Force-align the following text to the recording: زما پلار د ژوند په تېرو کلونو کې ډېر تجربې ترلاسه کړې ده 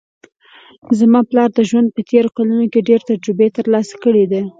زما 0.99 1.19
پلار 1.29 1.49
د 1.53 1.59
ژوند 1.69 1.87
په 1.95 2.01
تېرو 2.09 2.29
کلونو 2.37 2.65
کې 2.71 2.85
ډېر 2.89 3.01
تجربې 3.09 3.47
ترلاسه 3.57 3.95
کړې 4.03 4.25
ده 4.31 4.41